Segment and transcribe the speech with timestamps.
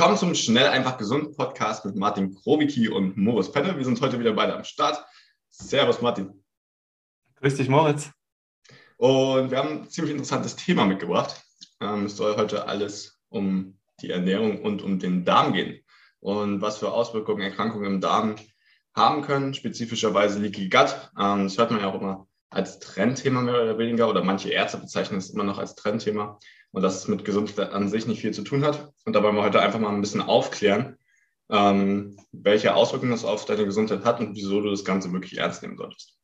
[0.00, 3.76] Willkommen zum Schnell einfach gesund Podcast mit Martin Krowicki und Moritz Penne.
[3.76, 5.04] Wir sind heute wieder beide am Start.
[5.50, 6.42] Servus Martin.
[7.36, 8.10] Grüß dich Moritz.
[8.96, 11.44] Und wir haben ein ziemlich interessantes Thema mitgebracht.
[11.82, 15.84] Ähm, es soll heute alles um die Ernährung und um den Darm gehen
[16.20, 18.36] und was für Auswirkungen Erkrankungen im Darm
[18.96, 20.96] haben können, spezifischerweise Leaky Gut.
[21.20, 24.78] Ähm, das hört man ja auch immer als Trendthema mehr oder weniger oder manche Ärzte
[24.78, 26.38] bezeichnen es immer noch als Trendthema
[26.72, 28.92] und dass es mit Gesundheit an sich nicht viel zu tun hat.
[29.04, 30.96] Und da wollen wir heute einfach mal ein bisschen aufklären,
[31.50, 35.62] ähm, welche Auswirkungen das auf deine Gesundheit hat und wieso du das Ganze wirklich ernst
[35.62, 36.16] nehmen solltest.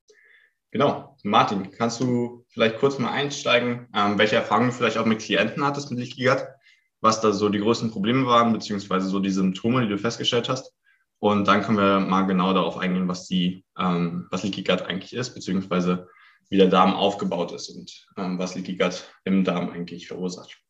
[0.71, 1.17] Genau.
[1.23, 5.65] Martin, kannst du vielleicht kurz mal einsteigen, ähm, welche Erfahrungen du vielleicht auch mit Klienten
[5.65, 6.45] hattest mit Gut,
[7.01, 10.73] was da so die größten Probleme waren, beziehungsweise so die Symptome, die du festgestellt hast?
[11.19, 15.35] Und dann können wir mal genau darauf eingehen, was die, ähm, was Leaky eigentlich ist,
[15.35, 16.09] beziehungsweise
[16.49, 20.61] wie der Darm aufgebaut ist und ähm, was Leaky Gut im Darm eigentlich verursacht.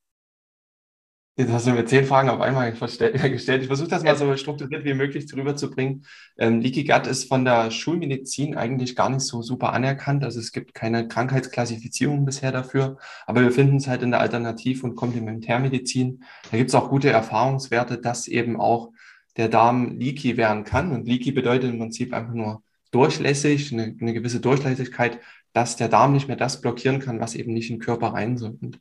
[1.38, 3.60] Jetzt hast du mir zehn Fragen auf einmal gestellt.
[3.60, 6.06] Ich versuche das mal so strukturiert wie möglich rüberzubringen.
[6.38, 10.24] Ähm, Leaky Gut ist von der Schulmedizin eigentlich gar nicht so super anerkannt.
[10.24, 12.96] Also es gibt keine Krankheitsklassifizierung bisher dafür.
[13.26, 16.24] Aber wir finden es halt in der Alternativ- und Komplementärmedizin.
[16.50, 18.92] Da gibt es auch gute Erfahrungswerte, dass eben auch
[19.36, 20.90] der Darm leaky werden kann.
[20.92, 25.20] Und leaky bedeutet im Prinzip einfach nur durchlässig, eine, eine gewisse Durchlässigkeit,
[25.56, 28.36] dass der Darm nicht mehr das blockieren kann, was eben nicht in den Körper rein
[28.36, 28.58] soll.
[28.60, 28.80] Und du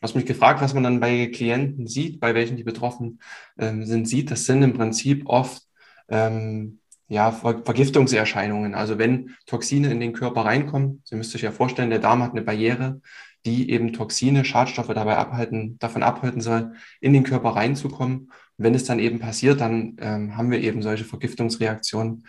[0.00, 3.20] hast mich gefragt, was man dann bei Klienten sieht, bei welchen die betroffen
[3.58, 4.30] ähm, sind, sieht.
[4.30, 5.62] Das sind im Prinzip oft
[6.08, 8.74] ähm, ja, Ver Vergiftungserscheinungen.
[8.74, 12.30] Also wenn Toxine in den Körper reinkommen, Sie müsst sich ja vorstellen, der Darm hat
[12.30, 13.02] eine Barriere,
[13.44, 16.72] die eben Toxine, Schadstoffe dabei abhalten, davon abhalten soll,
[17.02, 18.20] in den Körper reinzukommen.
[18.20, 22.26] Und wenn es dann eben passiert, dann ähm, haben wir eben solche Vergiftungsreaktionen.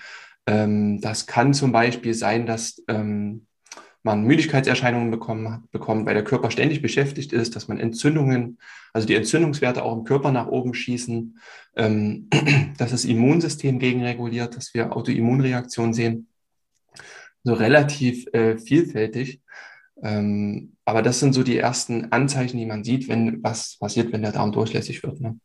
[0.47, 3.47] Ähm, das kann zum Beispiel sein, dass ähm,
[4.05, 8.59] man Müdigkeitserscheinungen bekommen, bekommt, weil der Körper ständig beschäftigt ist, dass man Entzündungen,
[8.93, 11.39] also die Entzündungswerte auch im Körper nach oben schießen,
[11.75, 12.29] ähm,
[12.77, 16.27] dass das Immunsystem gegenreguliert, dass wir Autoimmunreaktionen sehen.
[17.43, 19.41] So relativ äh, vielfältig.
[20.03, 24.21] Ähm, aber das sind so die ersten Anzeichen, die man sieht, wenn was passiert, wenn
[24.21, 25.19] der Darm durchlässig wird.
[25.19, 25.39] Ne?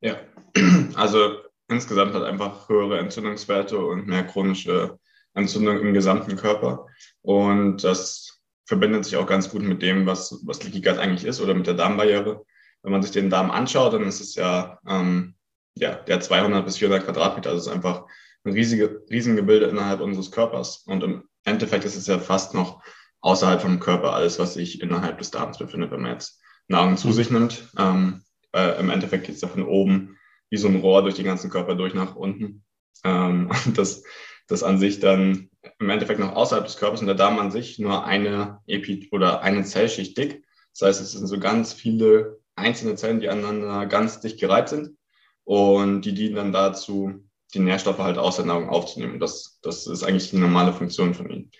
[0.00, 0.16] Ja,
[0.94, 5.00] also insgesamt hat einfach höhere Entzündungswerte und mehr chronische
[5.34, 6.86] Entzündung im gesamten Körper.
[7.22, 11.40] Und das verbindet sich auch ganz gut mit dem, was, was Leaky Gut eigentlich ist
[11.40, 12.44] oder mit der Darmbarriere.
[12.82, 15.34] Wenn man sich den Darm anschaut, dann ist es ja, ähm,
[15.76, 17.52] ja der 200 bis 400 Quadratmeter.
[17.52, 18.04] Das ist einfach
[18.44, 20.84] ein riesige, Riesengebilde innerhalb unseres Körpers.
[20.86, 22.82] Und im Endeffekt ist es ja fast noch
[23.20, 27.12] außerhalb vom Körper alles, was sich innerhalb des Darms befindet, wenn man jetzt Nahrung zu
[27.12, 27.68] sich nimmt.
[27.78, 30.18] Ähm, äh, Im Endeffekt geht es ja von oben
[30.50, 32.64] wie so ein Rohr durch den ganzen Körper durch nach unten.
[33.02, 34.04] Ähm, das
[34.46, 37.78] das an sich dann im Endeffekt noch außerhalb des Körpers und der Darm an sich
[37.78, 40.44] nur eine Epi oder eine Zellschicht dick.
[40.72, 44.96] Das heißt, es sind so ganz viele einzelne Zellen, die aneinander ganz dicht gereiht sind
[45.44, 47.24] und die dienen dann dazu,
[47.54, 49.20] die Nährstoffe halt aus der Nahrung aufzunehmen.
[49.20, 51.50] Das, das ist eigentlich die normale Funktion von ihnen.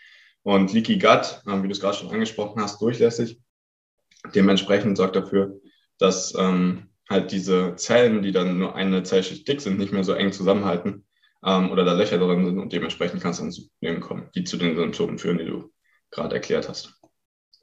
[0.43, 3.41] Und Leaky Gut, ähm, wie du es gerade schon angesprochen hast, durchlässig.
[4.35, 5.61] Dementsprechend sorgt dafür,
[5.99, 10.13] dass ähm, halt diese Zellen, die dann nur eine Zellschicht dick sind, nicht mehr so
[10.13, 11.07] eng zusammenhalten
[11.45, 14.45] ähm, oder da Löcher drin sind und dementsprechend kann es dann zu Problemen kommen, die
[14.45, 15.73] zu den Symptomen führen, die du
[16.11, 17.01] gerade erklärt hast.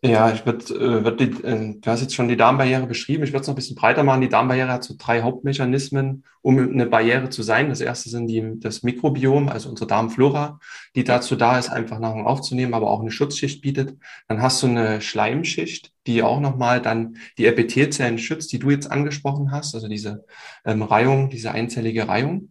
[0.03, 3.23] Ja, ich würde, äh, würd äh, du hast jetzt schon die Darmbarriere beschrieben.
[3.23, 4.21] Ich würde es noch ein bisschen breiter machen.
[4.21, 7.69] Die Darmbarriere hat so drei Hauptmechanismen, um eine Barriere zu sein.
[7.69, 10.59] Das erste sind die, das Mikrobiom, also unsere Darmflora,
[10.95, 13.95] die dazu da ist, einfach Nahrung aufzunehmen, aber auch eine Schutzschicht bietet.
[14.27, 18.89] Dann hast du eine Schleimschicht, die auch nochmal dann die Epithelzellen schützt, die du jetzt
[18.89, 20.25] angesprochen hast, also diese
[20.65, 22.50] ähm, Reihung, diese einzellige Reihung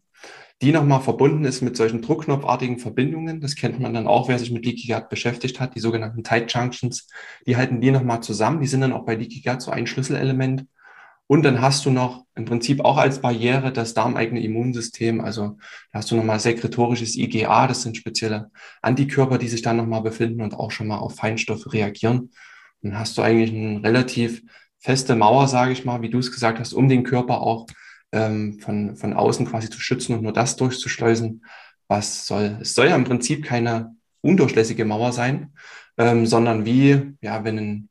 [0.63, 3.41] die nochmal verbunden ist mit solchen druckknopfartigen Verbindungen.
[3.41, 6.53] Das kennt man dann auch, wer sich mit Leaky Gut beschäftigt hat, die sogenannten Tight
[6.53, 7.09] Junctions.
[7.47, 8.61] Die halten die nochmal zusammen.
[8.61, 10.67] Die sind dann auch bei Leaky Gut so ein Schlüsselelement.
[11.27, 15.21] Und dann hast du noch im Prinzip auch als Barriere das darmeigene Immunsystem.
[15.21, 15.57] Also
[15.93, 17.67] da hast du nochmal sekretorisches IgA.
[17.67, 18.51] Das sind spezielle
[18.83, 22.33] Antikörper, die sich dann nochmal befinden und auch schon mal auf Feinstoffe reagieren.
[22.83, 24.43] Dann hast du eigentlich eine relativ
[24.79, 27.67] feste Mauer, sage ich mal, wie du es gesagt hast, um den Körper auch
[28.13, 31.45] ähm, von, von außen quasi zu schützen und nur das durchzuschleusen,
[31.89, 32.59] was soll.
[32.61, 35.53] Es soll ja im Prinzip keine undurchlässige Mauer sein,
[35.99, 37.89] ähm, sondern wie, ja, wenn ein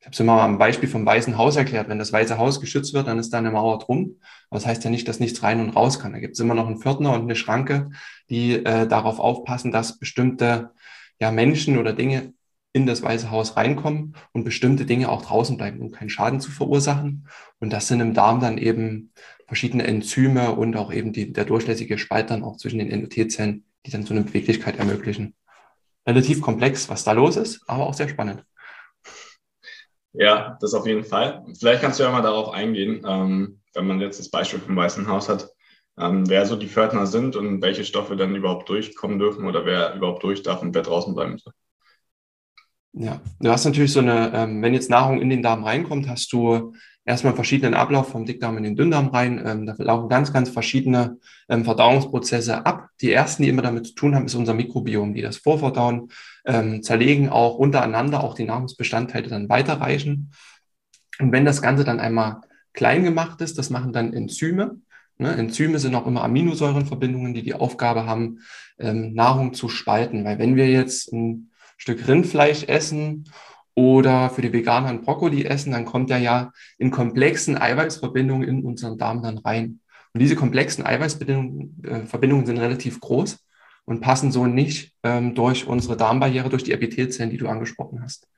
[0.00, 1.88] Ich habe es immer am Beispiel vom Weißen Haus erklärt.
[1.88, 4.16] Wenn das Weiße Haus geschützt wird, dann ist da eine Mauer drum.
[4.50, 6.12] Aber das heißt ja nicht, dass nichts rein und raus kann.
[6.12, 7.90] Da gibt es immer noch einen Pförtner und eine Schranke,
[8.28, 10.72] die äh, darauf aufpassen, dass bestimmte
[11.20, 12.34] ja, Menschen oder Dinge
[12.72, 16.50] in das Weiße Haus reinkommen und bestimmte Dinge auch draußen bleiben, um keinen Schaden zu
[16.50, 17.28] verursachen.
[17.60, 19.12] Und das sind im Darm dann eben
[19.52, 23.90] verschiedene Enzyme und auch eben die, der durchlässige Spalt dann auch zwischen den Endothelienzellen, die
[23.90, 25.34] dann so eine Beweglichkeit ermöglichen.
[26.06, 28.46] Relativ komplex, was da los ist, aber auch sehr spannend.
[30.14, 31.44] Ja, das auf jeden Fall.
[31.60, 35.06] Vielleicht kannst du ja mal darauf eingehen, ähm, wenn man jetzt das Beispiel vom Weißen
[35.06, 35.50] Haus hat,
[35.98, 39.94] ähm, wer so die Pförtner sind und welche Stoffe dann überhaupt durchkommen dürfen oder wer
[39.94, 41.52] überhaupt durch darf und wer draußen bleiben soll.
[42.94, 46.32] Ja, du hast natürlich so eine, ähm, wenn jetzt Nahrung in den Darm reinkommt, hast
[46.32, 46.72] du
[47.04, 49.42] erstmal verschiedenen Ablauf vom Dickdarm in den Dünndarm rein.
[49.44, 51.18] Ähm, da laufen ganz, ganz verschiedene
[51.48, 52.88] ähm, Verdauungsprozesse ab.
[53.00, 56.10] Die ersten, die immer damit zu tun haben, ist unser Mikrobiom, die das Vorverdauen
[56.44, 60.32] ähm, zerlegen, auch untereinander auch die Nahrungsbestandteile dann weiterreichen.
[61.18, 62.40] Und wenn das Ganze dann einmal
[62.72, 64.80] klein gemacht ist, das machen dann Enzyme.
[65.18, 65.32] Ne?
[65.34, 68.40] Enzyme sind auch immer Aminosäurenverbindungen, die die Aufgabe haben,
[68.78, 70.24] ähm, Nahrung zu spalten.
[70.24, 73.24] Weil wenn wir jetzt ein Stück Rindfleisch essen
[73.74, 78.64] oder für die Veganer ein Brokkoli essen, dann kommt er ja in komplexen Eiweißverbindungen in
[78.64, 79.80] unseren Darm dann rein.
[80.12, 83.38] Und diese komplexen Eiweißverbindungen äh, sind relativ groß
[83.84, 88.28] und passen so nicht ähm, durch unsere Darmbarriere, durch die Epithelzellen, die du angesprochen hast.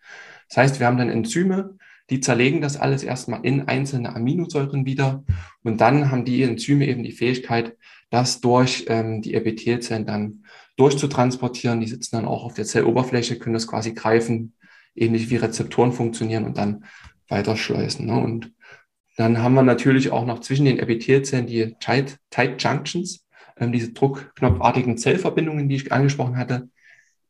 [0.48, 1.76] Das heißt, wir haben dann Enzyme,
[2.10, 5.24] die zerlegen das alles erstmal in einzelne Aminosäuren wieder
[5.62, 7.76] und dann haben die Enzyme eben die Fähigkeit,
[8.10, 10.44] das durch ähm, die Epithelzellen dann
[10.76, 11.80] durchzutransportieren.
[11.80, 14.52] Die sitzen dann auch auf der Zelloberfläche, können das quasi greifen,
[14.94, 16.84] ähnlich wie Rezeptoren funktionieren und dann
[17.28, 18.06] weiterschleusen.
[18.06, 18.18] Ne?
[18.18, 18.52] Und
[19.16, 23.24] dann haben wir natürlich auch noch zwischen den Epithelzellen die Tight, Tight Junctions,
[23.58, 26.68] ähm, diese druckknopfartigen Zellverbindungen, die ich angesprochen hatte.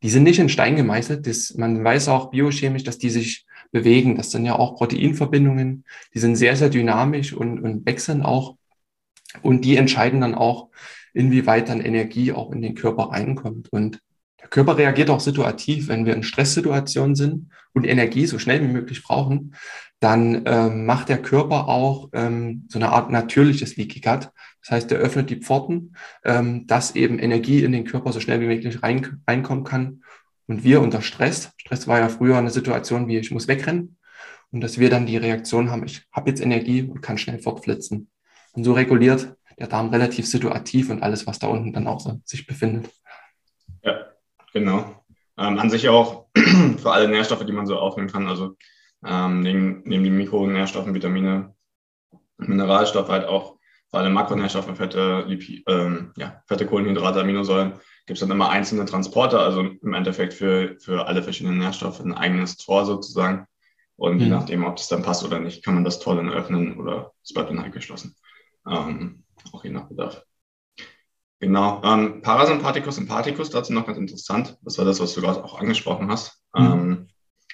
[0.02, 1.26] Die sind nicht in Stein gemeißelt.
[1.26, 4.16] Das, man weiß auch biochemisch, dass die sich bewegen.
[4.16, 5.84] Das sind ja auch Proteinverbindungen.
[6.12, 8.56] Die sind sehr, sehr dynamisch und, und wechseln auch.
[9.42, 10.68] Und die entscheiden dann auch,
[11.12, 13.68] inwieweit dann Energie auch in den Körper reinkommt.
[13.72, 14.00] Und
[14.44, 15.88] der Körper reagiert auch situativ.
[15.88, 19.54] Wenn wir in Stresssituationen sind und Energie so schnell wie möglich brauchen,
[20.00, 24.28] dann ähm, macht der Körper auch ähm, so eine Art natürliches Leaky Gut.
[24.60, 28.40] Das heißt, er öffnet die Pforten, ähm, dass eben Energie in den Körper so schnell
[28.40, 30.02] wie möglich rein, reinkommen kann.
[30.46, 33.96] Und wir unter Stress, Stress war ja früher eine Situation wie ich muss wegrennen,
[34.50, 38.08] und dass wir dann die Reaktion haben, ich habe jetzt Energie und kann schnell fortflitzen.
[38.52, 42.20] Und so reguliert der Darm relativ situativ und alles, was da unten dann auch so
[42.24, 42.90] sich befindet.
[44.54, 45.04] Genau.
[45.36, 48.56] Ähm, an sich auch für alle Nährstoffe, die man so aufnehmen kann, also
[49.04, 51.54] ähm, neben, neben den Mikronährstoffen, Vitamine,
[52.38, 53.58] Mineralstoffe halt auch
[53.90, 57.72] für alle Makronährstoffe, Fette, Lipi, ähm, ja, Fette, Kohlenhydrate, Aminosäuren,
[58.06, 62.14] gibt es dann immer einzelne Transporter, also im Endeffekt für, für alle verschiedenen Nährstoffe ein
[62.14, 63.46] eigenes Tor sozusagen.
[63.96, 64.20] Und mhm.
[64.20, 67.12] je nachdem, ob das dann passt oder nicht, kann man das Tor dann öffnen oder
[67.22, 68.14] es bleibt dann halt geschlossen.
[68.68, 70.24] Ähm, auch je nach Bedarf.
[71.40, 71.82] Genau.
[71.84, 74.56] Ähm, Parasympathikus, Sympathikus, dazu noch ganz interessant.
[74.62, 76.40] Das war das, was du gerade auch angesprochen hast.
[76.54, 76.64] Mhm.
[76.64, 77.08] Ähm,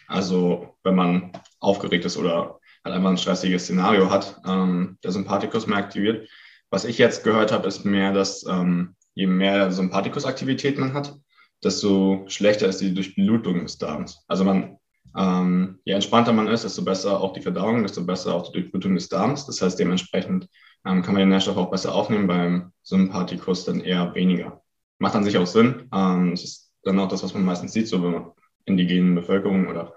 [0.06, 5.66] also, wenn man aufgeregt ist oder halt einfach ein stressiges Szenario hat, ähm, der Sympathikus
[5.66, 6.28] mehr aktiviert.
[6.70, 11.16] Was ich jetzt gehört habe, ist mehr, dass ähm, je mehr Sympathikus-Aktivität man hat,
[11.62, 14.24] desto schlechter ist die Durchblutung des Darms.
[14.28, 14.78] Also man,
[15.16, 18.94] ähm, je entspannter man ist, desto besser auch die Verdauung, desto besser auch die Durchblutung
[18.94, 19.46] des Darms.
[19.46, 20.48] Das heißt, dementsprechend
[20.86, 24.62] ähm, kann man den Nährstoff auch besser aufnehmen, beim Sympathikus dann eher weniger.
[24.99, 25.88] Macht an sich auch Sinn.
[25.92, 28.32] Ähm, das ist dann auch das, was man meistens sieht, so man
[28.64, 29.94] indigenen Bevölkerung oder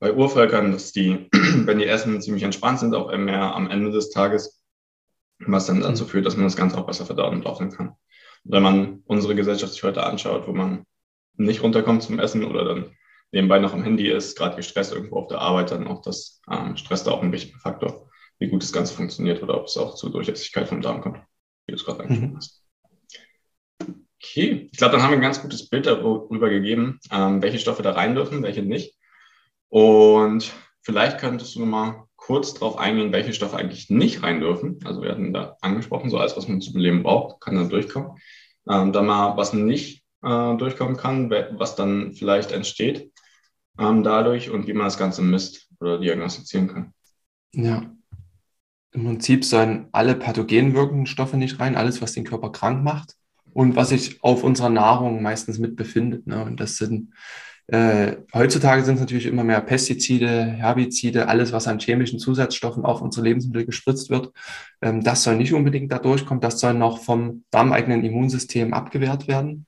[0.00, 4.10] bei Urvölkern, dass die, wenn die Essen ziemlich entspannt sind, auch mehr am Ende des
[4.10, 4.62] Tages,
[5.40, 7.88] was dann dazu führt, dass man das Ganze auch besser verdauen und aufnehmen kann.
[8.44, 10.84] Und wenn man unsere Gesellschaft sich heute anschaut, wo man
[11.34, 12.96] nicht runterkommt zum Essen oder dann
[13.32, 16.76] nebenbei noch am Handy ist, gerade gestresst irgendwo auf der Arbeit, dann auch das ähm,
[16.76, 18.08] Stress da auch ein wichtiger Faktor
[18.38, 21.18] wie gut das Ganze funktioniert oder ob es auch zur Durchlässigkeit vom Darm kommt,
[21.66, 22.36] wie du es gerade angesprochen mhm.
[22.36, 22.64] hast.
[24.20, 27.82] Okay, ich glaube, dann haben wir ein ganz gutes Bild darüber gegeben, ähm, welche Stoffe
[27.82, 28.96] da rein dürfen, welche nicht.
[29.68, 30.52] Und
[30.82, 34.80] vielleicht könntest du nochmal kurz darauf eingehen, welche Stoffe eigentlich nicht rein dürfen.
[34.84, 38.18] Also wir hatten da angesprochen, so alles, was man zum Leben braucht, kann dann durchkommen.
[38.68, 43.12] Ähm, dann mal, was nicht äh, durchkommen kann, was dann vielleicht entsteht
[43.78, 46.94] ähm, dadurch und wie man das Ganze misst oder diagnostizieren kann.
[47.54, 47.90] Ja,
[48.92, 53.14] im Prinzip sollen alle pathogen wirkenden Stoffe nicht rein, alles, was den Körper krank macht
[53.52, 56.26] und was sich auf unserer Nahrung meistens mit befindet.
[56.26, 56.42] Ne?
[56.44, 57.12] Und das sind
[57.70, 63.02] äh, heutzutage sind es natürlich immer mehr Pestizide, Herbizide, alles, was an chemischen Zusatzstoffen auf
[63.02, 64.32] unsere Lebensmittel gespritzt wird.
[64.80, 66.40] Ähm, das soll nicht unbedingt da durchkommen.
[66.40, 69.66] Das soll noch vom darmeigenen Immunsystem abgewehrt werden.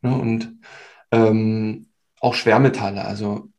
[0.00, 0.16] Ne?
[0.16, 0.54] Und
[1.10, 1.88] ähm,
[2.20, 3.50] auch Schwermetalle, also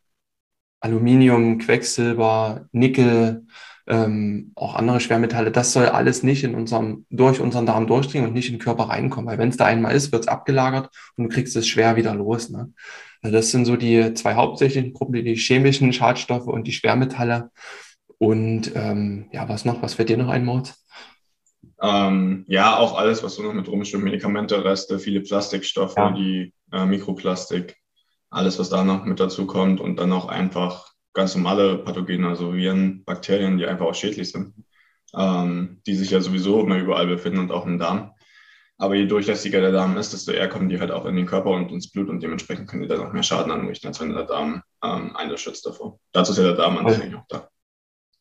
[0.79, 3.45] Aluminium, Quecksilber, Nickel,
[3.87, 8.33] ähm, auch andere Schwermetalle, das soll alles nicht in unserem, durch unseren Darm durchdringen und
[8.33, 9.29] nicht in den Körper reinkommen.
[9.29, 12.15] Weil wenn es da einmal ist, wird es abgelagert und du kriegst es schwer wieder
[12.15, 12.49] los.
[12.49, 12.73] Ne?
[13.21, 17.51] Also das sind so die zwei hauptsächlichen Gruppen, die chemischen Schadstoffe und die Schwermetalle.
[18.17, 19.81] Und ähm, ja, was noch?
[19.81, 20.75] Was fällt dir noch ein, Mord?
[21.81, 26.11] Ähm, ja, auch alles, was so noch mit rumstimmt, Medikamente, Reste, viele Plastikstoffe, ja.
[26.11, 27.75] die äh, Mikroplastik,
[28.29, 32.53] alles, was da noch mit dazu kommt und dann auch einfach ganz normale Pathogene, also
[32.53, 34.53] Viren, Bakterien, die einfach auch schädlich sind,
[35.15, 38.11] ähm, die sich ja sowieso immer überall befinden und auch im Darm.
[38.77, 41.51] Aber je durchlässiger der Darm ist, desto eher kommen die halt auch in den Körper
[41.51, 44.25] und ins Blut und dementsprechend können die dann auch mehr Schaden anrichten, als wenn der
[44.25, 45.99] Darm ähm, einen schützt davor.
[46.11, 47.49] Dazu ist ja der Darm eigentlich auch da.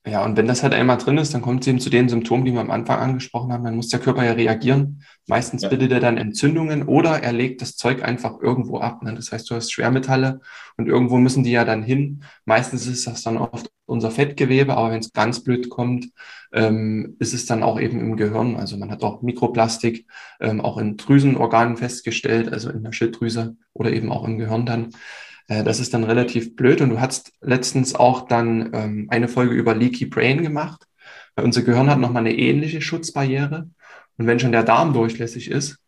[0.04, 2.44] Ja, und wenn das halt einmal drin ist, dann kommt es eben zu den Symptomen,
[2.44, 3.62] die wir am Anfang angesprochen haben.
[3.62, 5.04] Dann muss der Körper ja reagieren.
[5.28, 5.68] Meistens ja.
[5.68, 9.04] bildet er dann Entzündungen oder er legt das Zeug einfach irgendwo ab.
[9.04, 9.14] Ne?
[9.14, 10.40] Das heißt, du hast Schwermetalle
[10.76, 12.25] und irgendwo müssen die ja dann hin.
[12.44, 16.09] Meistens ist das dann oft unser Fettgewebe, aber wenn es ganz blöd kommt,
[16.52, 18.56] ähm, ist es dann auch eben im Gehirn.
[18.56, 20.06] Also man hat auch Mikroplastik
[20.40, 24.90] ähm, auch in Drüsenorganen festgestellt, also in der Schilddrüse oder eben auch im Gehirn dann.
[25.49, 26.80] Äh, das ist dann relativ blöd.
[26.80, 30.87] Und du hast letztens auch dann ähm, eine Folge über Leaky Brain gemacht.
[31.34, 33.68] Weil unser Gehirn hat nochmal eine ähnliche Schutzbarriere.
[34.18, 35.78] Und wenn schon der Darm durchlässig ist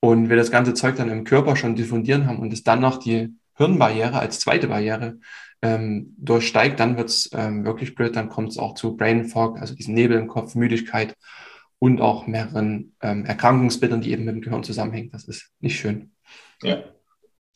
[0.00, 2.98] und wir das ganze Zeug dann im Körper schon diffundieren haben und es dann noch
[2.98, 5.18] die Hirnbarriere als zweite Barriere
[5.62, 8.16] ähm, durchsteigt, dann wird es ähm, wirklich blöd.
[8.16, 11.16] Dann kommt es auch zu Brain Fog, also diesen Nebel im Kopf, Müdigkeit
[11.78, 15.10] und auch mehreren ähm, Erkrankungsbildern, die eben mit dem Gehirn zusammenhängen.
[15.10, 16.12] Das ist nicht schön.
[16.62, 16.82] Ja,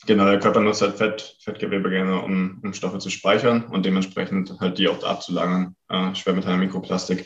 [0.05, 4.59] Genau, der Körper nutzt halt Fett, Fettgewebe gerne, um, um Stoffe zu speichern und dementsprechend
[4.59, 5.75] halt die auch da abzulagern.
[5.87, 7.25] Äh, Schwermetalle, Mikroplastik,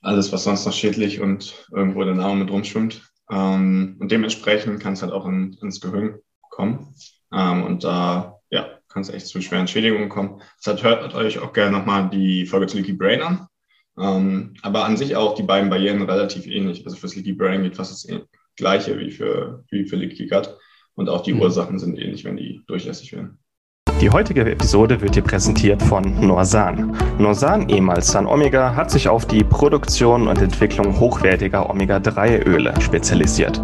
[0.00, 3.02] alles, was sonst noch schädlich und irgendwo in der Nahrung mit rumschwimmt.
[3.30, 6.18] Ähm, und dementsprechend kann es halt auch in, ins Gehirn
[6.50, 6.94] kommen.
[7.32, 10.40] Ähm, und da ja, kann es echt zu schweren Schädigungen kommen.
[10.58, 13.46] Deshalb hört euch auch gerne nochmal die Folge zu Leaky Brain an.
[13.98, 16.86] Ähm, aber an sich auch die beiden Barrieren relativ ähnlich.
[16.86, 18.20] Also fürs Leaky Brain geht fast das
[18.56, 20.56] Gleiche wie für, wie für Leaky Gut.
[20.96, 21.42] Und auch die mhm.
[21.42, 23.38] Ursachen sind ähnlich, wenn die durchlässig werden.
[24.00, 26.94] Die heutige Episode wird dir präsentiert von Norsan.
[27.18, 33.62] Norsan, ehemals San Omega, hat sich auf die Produktion und Entwicklung hochwertiger Omega-3-Öle spezialisiert.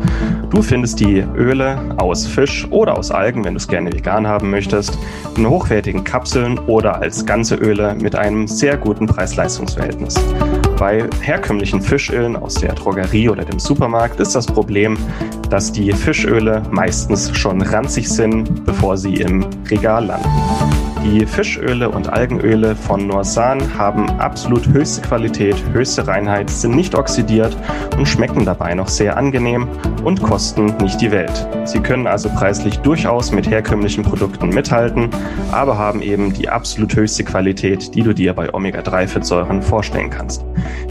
[0.52, 4.50] Du findest die Öle aus Fisch oder aus Algen, wenn du es gerne vegan haben
[4.50, 4.99] möchtest,
[5.35, 10.14] in hochwertigen Kapseln oder als ganze Öle mit einem sehr guten Preis-Leistungs-Verhältnis.
[10.78, 14.99] Bei herkömmlichen Fischölen aus der Drogerie oder dem Supermarkt ist das Problem,
[15.49, 20.28] dass die Fischöle meistens schon ranzig sind, bevor sie im Regal landen.
[21.04, 27.56] Die Fischöle und Algenöle von Norsan haben absolut höchste Qualität, höchste Reinheit, sind nicht oxidiert
[27.99, 29.66] und schmecken dabei noch sehr angenehm
[30.04, 31.49] und kosten nicht die Welt.
[31.64, 35.11] Sie können also preislich durchaus mit herkömmlichen Produkten mithalten,
[35.50, 40.44] aber haben eben die absolut höchste Qualität, die du dir bei Omega-3-Fettsäuren vorstellen kannst.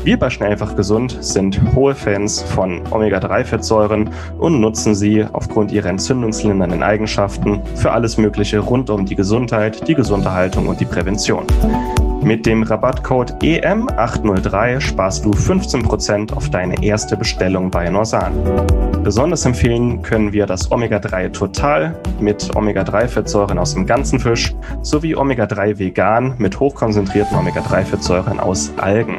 [0.03, 4.09] Wir bei Schnellfach Gesund sind hohe Fans von Omega-3-Fettsäuren
[4.39, 9.95] und nutzen sie aufgrund ihrer entzündungslindernden Eigenschaften für alles Mögliche rund um die Gesundheit, die
[9.95, 11.45] Gesunderhaltung und die Prävention.
[12.23, 18.31] Mit dem Rabattcode EM803 sparst du 15% auf deine erste Bestellung bei Norsan.
[19.03, 25.79] Besonders empfehlen können wir das Omega-3 Total mit Omega-3-Fettsäuren aus dem ganzen Fisch sowie Omega-3
[25.79, 29.17] Vegan mit hochkonzentrierten Omega-3-Fettsäuren aus Algen.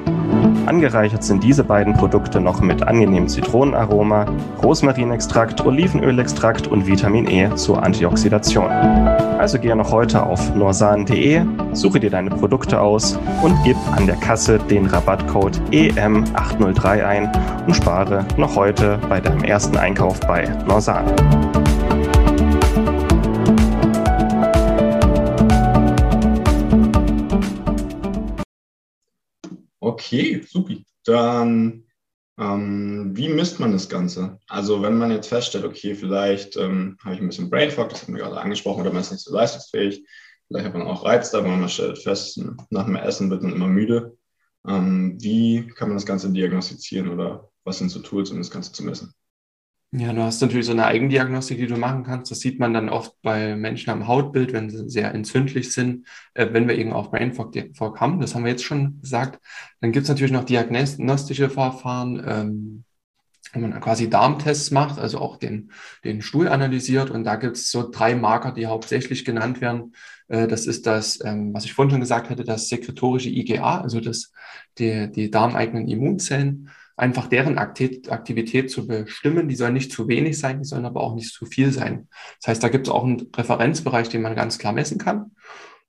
[0.66, 4.26] Angereichert sind diese beiden Produkte noch mit angenehmem Zitronenaroma,
[4.62, 8.68] Rosmarinextrakt, Olivenölextrakt und Vitamin E zur Antioxidation.
[8.68, 14.16] Also gehe noch heute auf norsan.de, suche dir deine Produkte aus und gib an der
[14.16, 17.32] Kasse den Rabattcode EM803 ein
[17.66, 21.04] und spare noch heute bei deinem ersten Einkauf bei Norsan.
[30.12, 30.74] Okay, super.
[31.06, 31.84] Dann,
[32.38, 34.38] ähm, wie misst man das Ganze?
[34.46, 38.02] Also wenn man jetzt feststellt, okay, vielleicht ähm, habe ich ein bisschen Brain Fog, das
[38.02, 40.04] haben wir gerade angesprochen, oder man ist nicht so leistungsfähig,
[40.46, 42.38] vielleicht hat man auch Reiz aber man stellt fest,
[42.68, 44.18] nach dem Essen wird man immer müde.
[44.68, 48.70] Ähm, wie kann man das Ganze diagnostizieren oder was sind so Tools, um das Ganze
[48.72, 49.14] zu messen?
[49.94, 52.30] Ja, du hast natürlich so eine Eigendiagnostik, die du machen kannst.
[52.30, 56.48] Das sieht man dann oft bei Menschen am Hautbild, wenn sie sehr entzündlich sind, äh,
[56.50, 58.18] wenn wir eben auch Brain Fog, Fog haben.
[58.18, 59.38] Das haben wir jetzt schon gesagt.
[59.82, 62.84] Dann gibt es natürlich noch diagnostische Verfahren, ähm,
[63.52, 65.70] wo man quasi Darmtests macht, also auch den,
[66.04, 67.10] den Stuhl analysiert.
[67.10, 69.94] Und da gibt es so drei Marker, die hauptsächlich genannt werden.
[70.28, 74.00] Äh, das ist das, ähm, was ich vorhin schon gesagt hatte, das sekretorische IgA, also
[74.00, 74.32] das,
[74.78, 76.70] die, die darmeigenen Immunzellen
[77.02, 79.48] einfach deren Aktivität zu bestimmen.
[79.48, 82.08] Die sollen nicht zu wenig sein, die sollen aber auch nicht zu viel sein.
[82.40, 85.32] Das heißt, da gibt es auch einen Referenzbereich, den man ganz klar messen kann.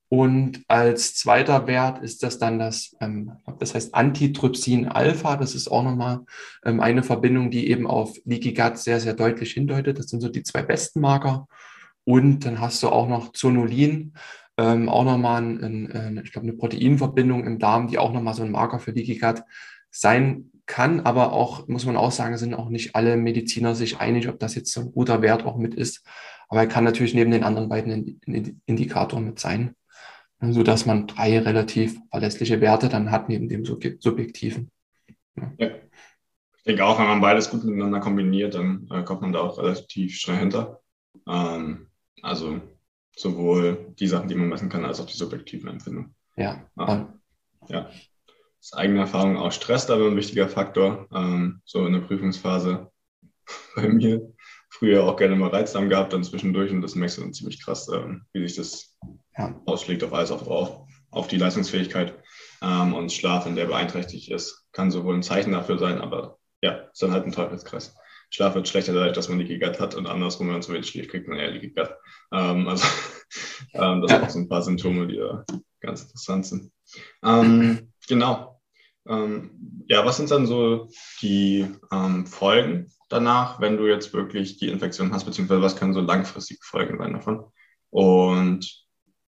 [0.10, 5.38] Und als zweiter Wert ist das dann das, ähm, das heißt Antitrypsin-Alpha.
[5.38, 6.22] Das ist auch nochmal
[6.66, 10.00] ähm, eine Verbindung, die eben auf Gut sehr, sehr deutlich hindeutet.
[10.00, 11.48] Das sind so die zwei besten Marker.
[12.06, 14.14] Und dann hast du auch noch Zonulin,
[14.58, 18.44] ähm, auch nochmal ein, ein, ich glaube, eine Proteinverbindung im Darm, die auch nochmal so
[18.44, 19.44] ein Marker für Gut
[19.92, 21.02] sein kann.
[21.02, 24.56] Aber auch, muss man auch sagen, sind auch nicht alle Mediziner sich einig, ob das
[24.56, 26.06] jetzt so ein guter Wert auch mit ist.
[26.50, 28.20] Aber er kann natürlich neben den anderen beiden
[28.66, 29.76] Indikatoren mit sein
[30.52, 34.72] so dass man drei relativ verlässliche Werte dann hat neben dem subjektiven.
[35.36, 35.52] Ja.
[35.58, 35.68] ja.
[36.58, 39.58] Ich denke auch, wenn man beides gut miteinander kombiniert, dann äh, kommt man da auch
[39.58, 40.82] relativ schnell hinter.
[41.28, 41.88] Ähm,
[42.22, 42.62] also
[43.16, 46.16] sowohl die Sachen, die man messen kann, als auch die subjektiven Empfindungen.
[46.36, 46.66] Ja.
[46.76, 47.08] Ah,
[47.68, 47.90] ja.
[48.64, 51.10] Das eigene Erfahrung auch Stress da ein wichtiger Faktor.
[51.14, 52.90] Ähm, so in der Prüfungsphase
[53.76, 54.34] bei mir
[54.70, 57.90] früher auch gerne mal Reizdarm gehabt, dann zwischendurch und das merkst du dann ziemlich krass,
[57.90, 58.98] ähm, wie sich das
[59.38, 59.62] ja.
[59.66, 62.18] ausschlägt auf alles, auf, auf, auf die Leistungsfähigkeit.
[62.62, 66.88] Ähm, und Schlaf, wenn der beeinträchtigt ist, kann sowohl ein Zeichen dafür sein, aber ja,
[66.92, 67.94] ist dann halt ein Teufelskreis.
[68.30, 70.88] Schlaf wird schlechter dadurch, dass man die Gut hat und andersrum, wenn man zu wenig
[70.88, 71.90] schläft, kriegt man eher die Gut.
[72.32, 72.88] Ähm, also
[73.74, 75.44] ähm, das sind auch so ein paar Symptome, die da
[75.82, 76.72] ganz interessant sind.
[77.24, 78.53] Ähm, genau.
[79.08, 80.90] Ähm, ja, was sind dann so
[81.22, 86.02] die ähm, Folgen danach, wenn du jetzt wirklich die Infektion hast, beziehungsweise was können so
[86.02, 87.46] langfristige Folgen sein davon?
[87.90, 88.86] Und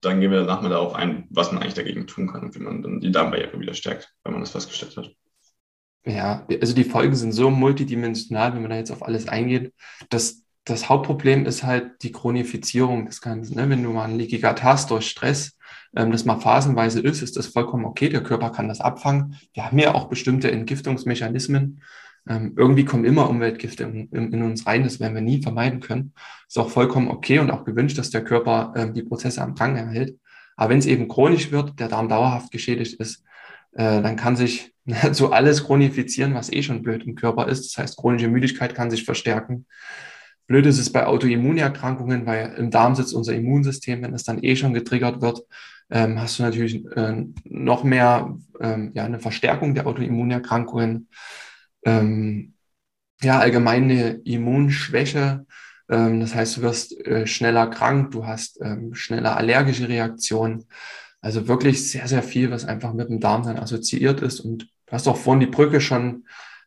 [0.01, 2.59] dann gehen wir danach mal darauf ein, was man eigentlich dagegen tun kann und wie
[2.59, 5.11] man dann die Darmbarriere wieder stärkt, wenn man das festgestellt hat.
[6.05, 9.73] Ja, also die Folgen sind so multidimensional, wenn man da jetzt auf alles eingeht.
[10.09, 13.55] dass das Hauptproblem ist halt die Chronifizierung des Ganzen.
[13.55, 13.69] Ne?
[13.69, 15.57] Wenn du mal ein Leaky Gut hast durch Stress,
[15.95, 18.09] ähm, das mal phasenweise ist, ist das vollkommen okay.
[18.09, 19.37] Der Körper kann das abfangen.
[19.53, 21.81] Wir haben ja auch bestimmte Entgiftungsmechanismen.
[22.29, 25.79] Ähm, irgendwie kommen immer Umweltgifte in, in, in, uns rein, das werden wir nie vermeiden
[25.79, 26.13] können.
[26.47, 29.77] Ist auch vollkommen okay und auch gewünscht, dass der Körper ähm, die Prozesse am Gang
[29.77, 30.19] erhält.
[30.57, 33.23] Aber wenn es eben chronisch wird, der Darm dauerhaft geschädigt ist,
[33.71, 34.73] äh, dann kann sich
[35.13, 37.65] so alles chronifizieren, was eh schon blöd im Körper ist.
[37.65, 39.65] Das heißt, chronische Müdigkeit kann sich verstärken.
[40.47, 44.01] Blöd ist es bei Autoimmunerkrankungen, weil im Darm sitzt unser Immunsystem.
[44.01, 45.41] Wenn es dann eh schon getriggert wird,
[45.89, 51.09] ähm, hast du natürlich äh, noch mehr ähm, ja, eine Verstärkung der Autoimmunerkrankungen
[51.85, 52.53] ähm,
[53.21, 55.45] ja, allgemeine Immunschwäche.
[55.89, 60.65] Ähm, das heißt, du wirst äh, schneller krank, du hast ähm, schneller allergische Reaktionen.
[61.21, 64.39] Also wirklich sehr, sehr viel, was einfach mit dem Darm dann assoziiert ist.
[64.39, 66.25] Und du hast auch vorhin die Brücke schon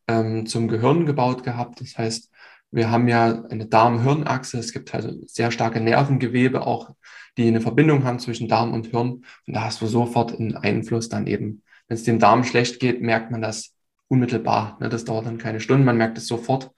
[0.09, 1.81] ähm, zum Gehirn gebaut gehabt.
[1.81, 2.30] Das heißt,
[2.71, 4.59] wir haben ja eine Darm-Hirn-Achse.
[4.59, 6.91] Es gibt also sehr starke Nervengewebe auch,
[7.37, 9.25] die eine Verbindung haben zwischen Darm und Hirn.
[9.47, 11.63] Und da hast du sofort einen Einfluss dann eben.
[11.89, 13.75] Wenn es dem Darm schlecht geht, merkt man das
[14.09, 14.77] unmittelbar.
[14.81, 14.89] Ne?
[14.89, 16.71] Das dauert dann keine Stunden, man merkt es sofort.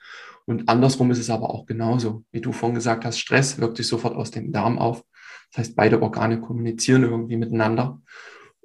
[0.45, 2.23] Und andersrum ist es aber auch genauso.
[2.31, 5.03] Wie du vorhin gesagt hast, Stress wirkt sich sofort aus dem Darm auf.
[5.51, 8.01] Das heißt, beide Organe kommunizieren irgendwie miteinander.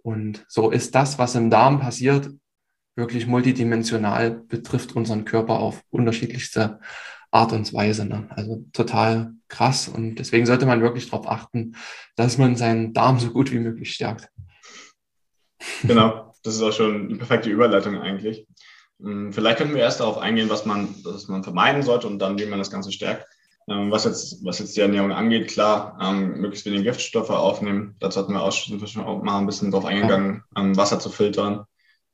[0.03, 2.31] Und so ist das, was im Darm passiert,
[2.97, 6.81] wirklich multidimensional, betrifft unseren Körper auf unterschiedlichste
[7.31, 8.05] Art und Weise.
[8.05, 8.29] Ne?
[8.31, 9.89] Also total krass.
[9.89, 11.77] Und deswegen sollte man wirklich darauf achten,
[12.17, 14.29] dass man seinen Darm so gut wie möglich stärkt.
[15.83, 18.47] Genau das ist auch schon eine perfekte Überleitung eigentlich.
[19.01, 22.39] Hm, vielleicht könnten wir erst darauf eingehen, was man, was man vermeiden sollte und dann,
[22.39, 23.27] wie man das Ganze stärkt.
[23.69, 27.97] Ähm, was jetzt, was jetzt die Ernährung angeht, klar, ähm, möglichst wenig Giftstoffe aufnehmen.
[28.01, 28.79] Dazu hatten wir auch schon,
[29.25, 31.65] mal ein bisschen drauf eingegangen, ähm, Wasser zu filtern,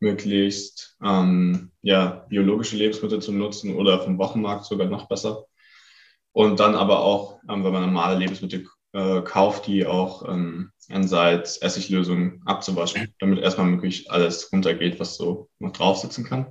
[0.05, 5.47] möglichst ähm, ja, biologische Lebensmittel zu nutzen oder vom Wochenmarkt sogar noch besser.
[6.33, 11.09] Und dann aber auch, ähm, wenn man normale Lebensmittel äh, kauft, die auch ähm, in
[11.09, 16.47] Salz-Essiglösung abzuwaschen, damit erstmal möglich alles runtergeht, was so noch drauf sitzen kann.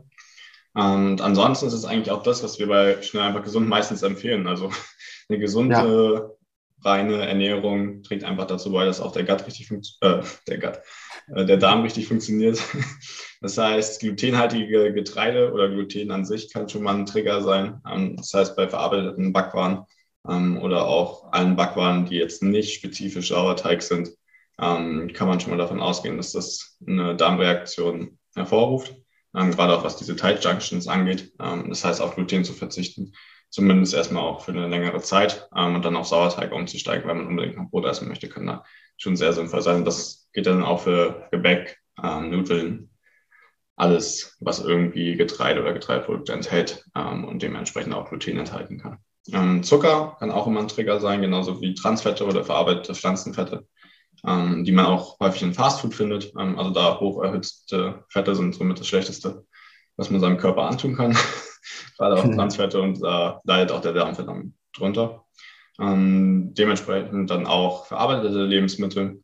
[0.73, 4.47] Und ansonsten ist es eigentlich auch das, was wir bei Schnell einfach gesund meistens empfehlen.
[4.47, 4.71] Also
[5.29, 6.89] eine gesunde, ja.
[6.89, 10.79] reine Ernährung trägt einfach dazu bei, dass auch der Gut richtig funktioniert, äh, der Gut,
[11.27, 12.61] der Darm richtig funktioniert.
[13.43, 17.81] Das heißt, glutenhaltige Getreide oder Gluten an sich kann schon mal ein Trigger sein.
[17.85, 19.83] Ähm, das heißt, bei verarbeiteten Backwaren
[20.25, 24.11] ähm, oder auch allen Backwaren, die jetzt nicht spezifisch Sauerteig sind,
[24.61, 28.95] ähm, kann man schon mal davon ausgehen, dass das eine Darmreaktion hervorruft,
[29.33, 31.33] gerade auch was diese Tight Junctions angeht.
[31.37, 33.13] Das heißt, auf Gluten zu verzichten,
[33.49, 37.57] zumindest erstmal auch für eine längere Zeit und dann auf Sauerteig umzusteigen, wenn man unbedingt
[37.57, 38.63] noch Brot essen möchte, kann da
[38.97, 39.85] schon sehr sinnvoll sein.
[39.85, 42.89] Das geht dann auch für Gebäck, ähm, Nudeln,
[43.75, 48.97] alles, was irgendwie Getreide oder Getreideprodukte enthält ähm, und dementsprechend auch Gluten enthalten kann.
[49.31, 53.65] Ähm, Zucker kann auch immer ein Trigger sein, genauso wie Transfette oder verarbeitete Pflanzenfette
[54.25, 56.33] ähm, die man auch häufig in Fastfood findet.
[56.39, 59.45] Ähm, also da hoch erhitzte Fette sind somit das Schlechteste,
[59.97, 61.17] was man seinem Körper antun kann.
[61.97, 65.22] Gerade auch Transfette und da leidet auch der Darm verdammt drunter.
[65.79, 69.23] Ähm, dementsprechend dann auch verarbeitete Lebensmittel.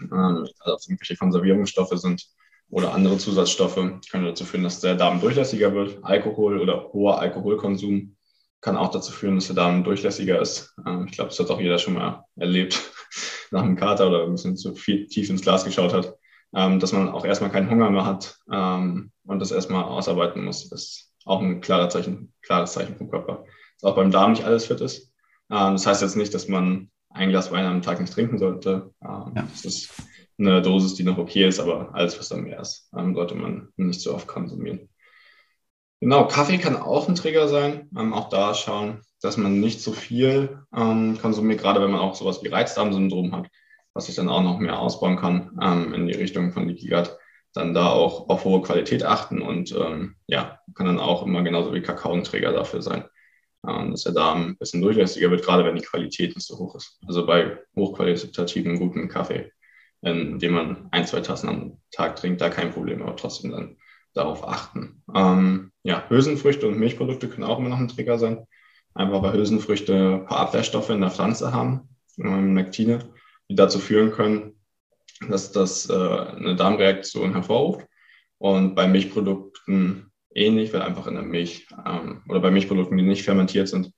[0.00, 2.26] ähm, also irgendwelche Konservierungsstoffe sind
[2.68, 5.98] oder andere Zusatzstoffe, können dazu führen, dass der Darm durchlässiger wird.
[6.02, 8.16] Alkohol oder hoher Alkoholkonsum
[8.60, 10.74] kann auch dazu führen, dass der Darm durchlässiger ist.
[10.86, 12.80] Ähm, ich glaube, das hat auch jeder schon mal erlebt,
[13.50, 16.16] nach einem Kater oder ein bisschen zu viel, tief ins Glas geschaut hat,
[16.54, 20.68] ähm, dass man auch erstmal keinen Hunger mehr hat ähm, und das erstmal ausarbeiten muss.
[20.68, 23.44] Das ist auch ein klares Zeichen, klares Zeichen vom Körper.
[23.80, 25.12] Dass auch beim Darm nicht alles fit ist.
[25.48, 28.92] Das heißt jetzt nicht, dass man ein Glas Wein am Tag nicht trinken sollte.
[29.02, 29.32] Ja.
[29.34, 29.92] Das ist
[30.38, 34.00] eine Dosis, die noch okay ist, aber alles, was da mehr ist, sollte man nicht
[34.00, 34.88] so oft konsumieren.
[36.00, 37.88] Genau, Kaffee kann auch ein Trigger sein.
[37.96, 42.14] Ähm, auch da schauen, dass man nicht so viel ähm, konsumiert, gerade wenn man auch
[42.14, 43.48] sowas wie Reizdarmsyndrom hat,
[43.94, 47.16] was sich dann auch noch mehr ausbauen kann ähm, in die Richtung von Leaky Gut.
[47.54, 51.72] Dann da auch auf hohe Qualität achten und ähm, ja, kann dann auch immer genauso
[51.72, 53.08] wie Kakao ein Träger dafür sein, ähm,
[53.66, 56.98] dass der Darm ein bisschen durchlässiger wird, gerade wenn die Qualität nicht so hoch ist.
[57.06, 59.52] Also bei hochqualitativen, guten Kaffee,
[60.02, 63.76] in dem man ein, zwei Tassen am Tag trinkt, da kein Problem, aber trotzdem dann
[64.14, 65.02] darauf achten.
[65.14, 68.46] Ähm, ja, Hülsenfrüchte und Milchprodukte können auch immer noch ein Trigger sein.
[68.94, 73.10] Einfach weil Hülsenfrüchte ein paar Abwehrstoffe in der Pflanze haben, ähm, Lektine,
[73.50, 74.54] die dazu führen können,
[75.28, 77.86] dass das äh, eine Darmreaktion hervorruft.
[78.38, 83.24] Und bei Milchprodukten ähnlich, weil einfach in der Milch ähm, oder bei Milchprodukten, die nicht
[83.24, 83.92] fermentiert sind,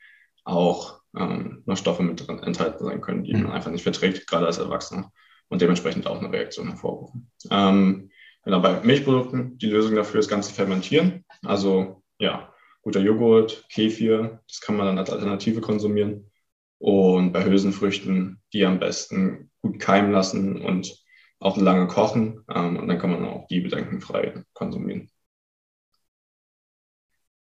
[0.44, 3.44] auch ähm, noch Stoffe mit drin enthalten sein können, die mhm.
[3.44, 5.10] man einfach nicht verträgt, gerade als Erwachsener
[5.48, 7.30] und dementsprechend auch eine Reaktion hervorrufen.
[7.50, 8.10] Ähm,
[8.48, 11.26] Genau, bei Milchprodukten, die Lösung dafür ist ganze Fermentieren.
[11.42, 16.30] Also ja, guter Joghurt, Kefir, das kann man dann als Alternative konsumieren.
[16.78, 20.96] Und bei Hülsenfrüchten, die am besten gut keimen lassen und
[21.40, 22.42] auch lange kochen.
[22.48, 25.10] Ähm, und dann kann man auch die bedenkenfrei konsumieren.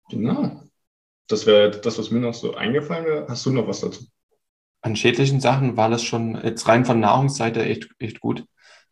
[0.09, 0.61] Genau.
[1.27, 3.27] Das wäre das, was mir noch so eingefallen wäre.
[3.27, 4.05] Hast du noch was dazu?
[4.81, 8.45] An schädlichen Sachen war das schon jetzt rein von Nahrungsseite echt, echt gut.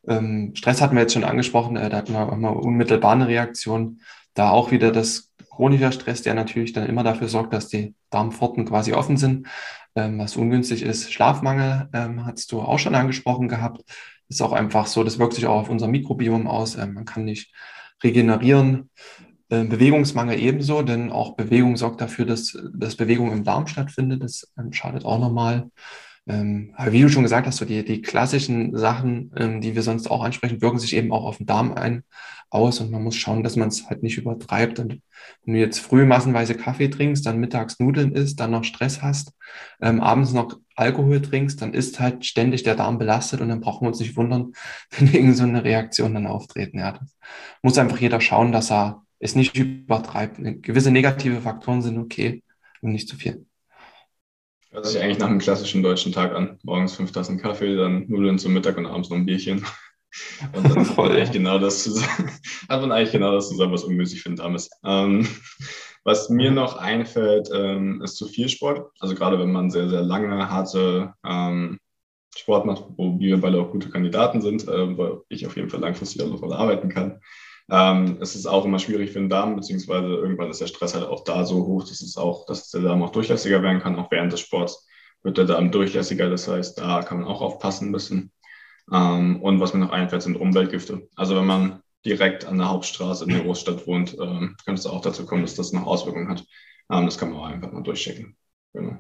[0.08, 3.28] Ähm, Stress hatten wir jetzt schon angesprochen, äh, da hatten wir auch mal unmittelbar eine
[3.28, 4.02] Reaktion.
[4.34, 8.66] Da auch wieder das chronischer Stress, der natürlich dann immer dafür sorgt, dass die Darmpforten
[8.66, 9.48] quasi offen sind,
[9.96, 11.14] ähm, was ungünstig ist.
[11.14, 13.84] Schlafmangel ähm, hast du auch schon angesprochen gehabt.
[14.30, 16.76] ist auch einfach so, das wirkt sich auch auf unser Mikrobiom aus.
[16.76, 17.54] Ähm, man kann nicht
[18.04, 18.90] regenerieren.
[19.50, 24.24] Ähm, Bewegungsmangel ebenso, denn auch Bewegung sorgt dafür, dass, dass Bewegung im Darm stattfindet.
[24.24, 25.70] Das ähm, schadet auch nochmal.
[26.26, 30.10] Ähm, wie du schon gesagt hast, so die, die klassischen Sachen, ähm, die wir sonst
[30.10, 32.04] auch ansprechen, wirken sich eben auch auf den Darm ein,
[32.54, 34.80] aus und man muss schauen, dass man es halt nicht übertreibt.
[34.80, 35.02] Und
[35.44, 39.34] wenn du jetzt früh massenweise Kaffee trinkst, dann mittags Nudeln isst, dann noch Stress hast,
[39.82, 43.86] ähm, abends noch Alkohol trinkst, dann ist halt ständig der Darm belastet und dann brauchen
[43.86, 44.54] wir uns nicht wundern,
[44.92, 46.80] wenn irgend so eine Reaktion dann auftreten.
[46.80, 47.00] Ja,
[47.64, 50.38] muss einfach jeder schauen, dass er es nicht übertreibt.
[50.62, 52.44] Gewisse negative Faktoren sind okay
[52.82, 53.46] und nicht zu viel.
[54.72, 56.60] Hört sich eigentlich nach einem klassischen deutschen Tag an.
[56.64, 59.66] Morgens fünf Tassen Kaffee, dann Nudeln zum Mittag und abends noch ein Bierchen.
[60.54, 62.30] Und dann Voll, hat, man eigentlich genau das zusammen,
[62.70, 64.72] hat man eigentlich genau das zusammen, was ungünstig für den Darm ist.
[64.86, 65.28] Ähm,
[66.04, 68.92] was mir noch einfällt, ähm, ist zu viel Sport.
[69.00, 71.80] Also gerade wenn man sehr, sehr lange, harte ähm,
[72.36, 75.80] Sport macht, wo wir beide auch gute Kandidaten sind, äh, wo ich auf jeden Fall
[75.80, 77.20] langfristig auch noch arbeiten kann,
[77.70, 81.06] ähm, es ist auch immer schwierig für den Darm, beziehungsweise irgendwann ist der Stress halt
[81.06, 83.98] auch da so hoch, dass es auch, dass der Darm auch durchlässiger werden kann.
[83.98, 84.88] Auch während des Sports
[85.24, 86.30] wird der Darm durchlässiger.
[86.30, 88.32] Das heißt, da kann man auch aufpassen bisschen.
[88.92, 91.08] Ähm, und was mir noch einfällt, sind Umweltgifte.
[91.16, 95.02] Also wenn man direkt an der Hauptstraße in der Großstadt wohnt, ähm, könnte es auch
[95.02, 96.46] dazu kommen, dass das noch Auswirkungen hat.
[96.92, 98.36] Ähm, das kann man auch einfach mal durchchecken.
[98.74, 98.98] Genau.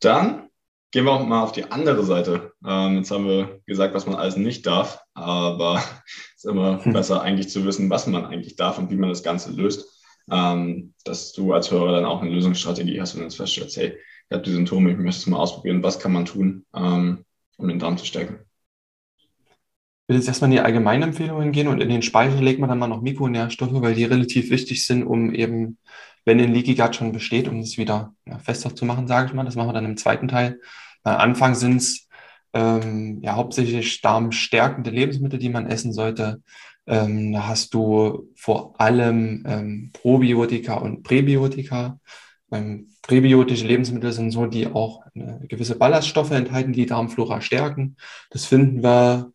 [0.00, 0.48] Dann
[0.92, 2.52] Gehen wir auch mal auf die andere Seite.
[2.66, 5.82] Ähm, jetzt haben wir gesagt, was man alles nicht darf, aber
[6.36, 6.92] es ist immer hm.
[6.92, 9.88] besser eigentlich zu wissen, was man eigentlich darf und wie man das Ganze löst.
[10.30, 13.96] Ähm, dass du als Hörer dann auch eine Lösungsstrategie hast und jetzt feststellst, hey,
[14.28, 17.24] ich habe die Symptome, ich möchte es mal ausprobieren, was kann man tun, ähm,
[17.56, 18.40] um den Darm zu stärken.
[19.18, 22.78] Ich will jetzt erstmal in die Allgemeinempfehlungen gehen und in den Speicher legt man dann
[22.78, 25.78] mal noch Mikronährstoffe, weil die relativ wichtig sind, um eben
[26.24, 29.32] wenn ein Leaky Gut schon besteht, um es wieder ja, fester zu machen, sage ich
[29.34, 29.44] mal.
[29.44, 30.60] Das machen wir dann im zweiten Teil.
[31.04, 32.08] Äh, Anfang sind es
[32.52, 36.42] ähm, ja hauptsächlich darmstärkende Lebensmittel, die man essen sollte.
[36.86, 41.98] Ähm, da hast du vor allem ähm, Probiotika und Präbiotika.
[42.50, 47.96] Ähm, präbiotische Lebensmittel sind so, die auch gewisse Ballaststoffe enthalten, die Darmflora stärken.
[48.30, 49.32] Das finden wir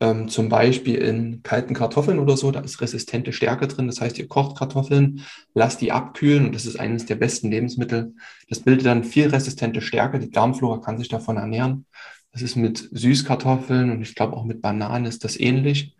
[0.00, 3.88] ähm, zum Beispiel in kalten Kartoffeln oder so, da ist resistente Stärke drin.
[3.88, 8.14] Das heißt, ihr kocht Kartoffeln, lasst die abkühlen und das ist eines der besten Lebensmittel.
[8.48, 10.18] Das bildet dann viel resistente Stärke.
[10.18, 11.86] Die Darmflora kann sich davon ernähren.
[12.32, 15.96] Das ist mit Süßkartoffeln und ich glaube auch mit Bananen ist das ähnlich.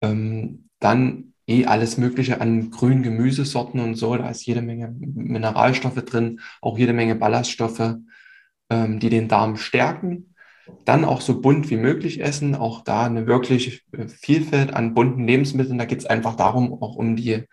[0.00, 4.16] Ähm, dann eh alles Mögliche an grünen Gemüsesorten und so.
[4.16, 7.96] Da ist jede Menge Mineralstoffe drin, auch jede Menge Ballaststoffe,
[8.70, 10.34] ähm, die den Darm stärken.
[10.84, 15.26] Dann auch so bunt wie möglich essen, auch da eine wirklich äh, Vielfalt an bunten
[15.26, 15.78] Lebensmitteln.
[15.78, 17.44] Da geht es einfach darum, auch um die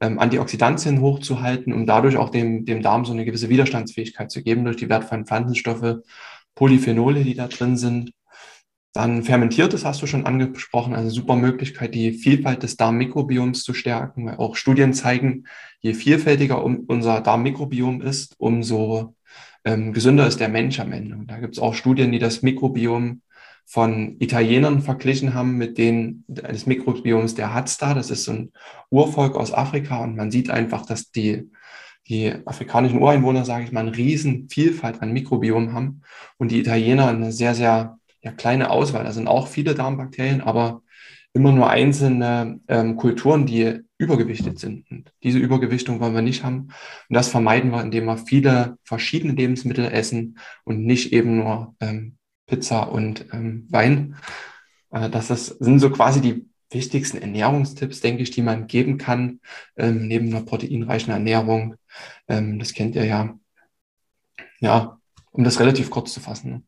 [0.00, 4.64] ähm, Antioxidantien hochzuhalten, um dadurch auch dem, dem Darm so eine gewisse Widerstandsfähigkeit zu geben
[4.64, 5.96] durch die wertvollen Pflanzenstoffe,
[6.54, 8.12] Polyphenole, die da drin sind.
[8.92, 14.26] Dann fermentiertes hast du schon angesprochen, also super Möglichkeit, die Vielfalt des Darmmikrobioms zu stärken,
[14.26, 15.44] weil auch Studien zeigen,
[15.80, 19.14] je vielfältiger unser Darmmikrobiom ist, umso
[19.64, 21.16] ähm, gesünder ist der Mensch am Ende.
[21.16, 23.22] Und da gibt es auch Studien, die das Mikrobiom
[23.66, 27.94] von Italienern verglichen haben mit denen des Mikrobioms der Hadsta.
[27.94, 28.52] Das ist so ein
[28.90, 31.50] Urvolk aus Afrika und man sieht einfach, dass die,
[32.08, 36.02] die afrikanischen Ureinwohner, sage ich mal, eine riesen Vielfalt an Mikrobiom haben
[36.36, 39.04] und die Italiener eine sehr, sehr ja, kleine Auswahl.
[39.04, 40.82] Da sind auch viele Darmbakterien, aber
[41.32, 44.90] immer nur einzelne ähm, Kulturen, die übergewichtet sind.
[44.90, 46.68] Und diese Übergewichtung wollen wir nicht haben.
[47.08, 52.16] Und das vermeiden wir, indem wir viele verschiedene Lebensmittel essen und nicht eben nur ähm,
[52.46, 54.16] Pizza und ähm, Wein.
[54.90, 59.40] Äh, das ist, sind so quasi die wichtigsten Ernährungstipps, denke ich, die man geben kann,
[59.76, 61.76] ähm, neben einer proteinreichen Ernährung.
[62.28, 63.38] Ähm, das kennt ihr ja.
[64.60, 66.50] Ja, um das relativ kurz zu fassen.
[66.50, 66.62] Ne?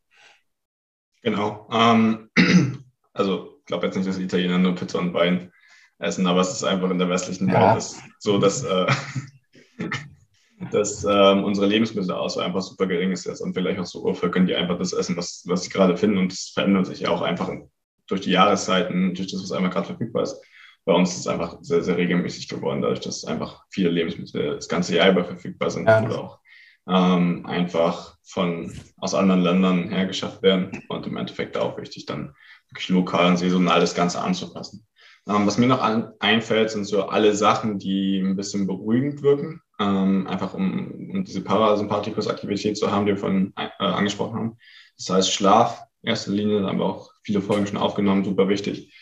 [1.23, 1.69] Genau.
[1.73, 2.31] Ähm,
[3.13, 5.53] also ich glaube jetzt nicht, dass Italiener nur Pizza und Wein
[6.01, 7.75] essen, aber es ist einfach in der westlichen ja.
[7.75, 7.85] Welt
[8.19, 8.87] so, dass, äh,
[10.73, 14.57] dass ähm, unsere Lebensmittelauswahl einfach super gering ist jetzt und vielleicht auch so Urvölkern, die
[14.57, 17.51] einfach das essen, was, was sie gerade finden und das verändert sich ja auch einfach
[18.09, 20.41] durch die Jahreszeiten, durch das, was einmal gerade verfügbar ist.
[20.85, 24.69] Bei uns ist es einfach sehr, sehr regelmäßig geworden, dadurch, dass einfach viele Lebensmittel das
[24.69, 26.03] ganze Jahr über verfügbar sind ja.
[26.03, 26.41] oder auch
[26.89, 32.35] ähm, einfach von aus anderen Ländern hergeschafft werden und im Endeffekt auch wichtig, dann
[32.73, 34.87] wirklich lokal und saisonal das Ganze anzupassen.
[35.29, 39.61] Ähm, was mir noch an, einfällt, sind so alle Sachen, die ein bisschen beruhigend wirken,
[39.79, 44.57] ähm, einfach um, um diese Parasympathikus-Aktivität zu haben, die wir vorhin äh, angesprochen haben.
[44.99, 48.93] Das heißt Schlaf, erster Linie, haben wir auch viele Folgen schon aufgenommen, super wichtig.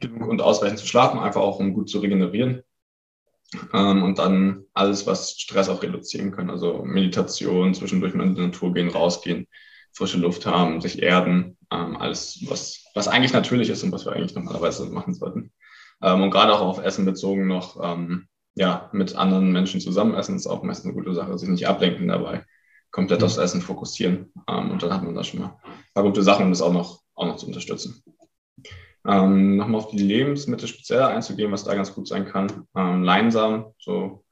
[0.00, 2.62] Genug und ausreichend zu schlafen, einfach auch um gut zu regenerieren.
[3.72, 8.40] Ähm, und dann alles, was Stress auch reduzieren kann, also Meditation, zwischendurch mal in die
[8.40, 9.46] Natur gehen, rausgehen,
[9.92, 14.12] frische Luft haben, sich erden, ähm, alles, was, was eigentlich natürlich ist und was wir
[14.12, 15.52] eigentlich normalerweise machen sollten.
[16.02, 20.36] Ähm, und gerade auch auf Essen bezogen noch, ähm, ja, mit anderen Menschen zusammen essen
[20.36, 22.44] ist auch meistens eine gute Sache, sich nicht ablenken dabei,
[22.90, 23.26] komplett mhm.
[23.26, 24.32] aufs Essen fokussieren.
[24.48, 26.72] Ähm, und dann hat man da schon mal ein paar gute Sachen, um das auch
[26.72, 28.02] noch, auch noch zu unterstützen.
[29.06, 32.66] Ähm, Nochmal auf die Lebensmittel speziell einzugehen, was da ganz gut sein kann.
[32.76, 34.24] Ähm, Leinsamen, so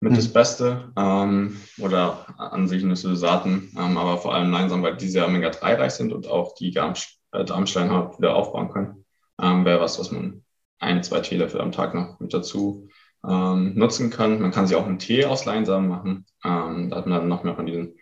[0.00, 0.16] mit mhm.
[0.16, 0.92] das Beste.
[0.96, 5.78] Ähm, oder an sich Nüsse, Saaten, ähm, aber vor allem Leinsamen, weil die sehr Omega-3
[5.78, 9.04] reich sind und auch die äh, Darmsteinhaut wieder aufbauen können.
[9.40, 10.42] Ähm, Wäre was, was man
[10.78, 12.88] ein, zwei Teelöffel am Tag noch mit dazu
[13.26, 14.40] ähm, nutzen kann.
[14.40, 16.26] Man kann sich auch einen Tee aus Leinsamen machen.
[16.44, 17.94] Ähm, da hat man dann noch mehr von diesen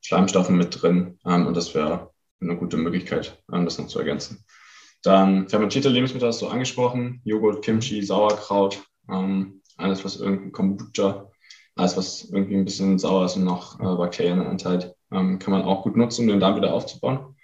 [0.00, 1.18] Schleimstoffen mit drin.
[1.26, 2.10] Ähm, und das wäre
[2.40, 4.44] eine gute Möglichkeit, das noch zu ergänzen.
[5.02, 8.82] Dann fermentierte Lebensmittel hast du angesprochen, Joghurt, Kimchi, Sauerkraut,
[9.76, 11.29] alles was irgendwie Kombucha,
[11.80, 15.62] alles was irgendwie ein bisschen sauer ist und noch äh, Bakterien enthält, ähm, kann man
[15.62, 17.36] auch gut nutzen, um den Darm wieder aufzubauen.